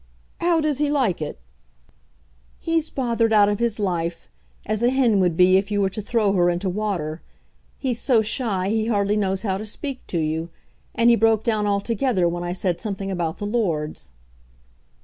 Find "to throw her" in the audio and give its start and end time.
5.91-6.49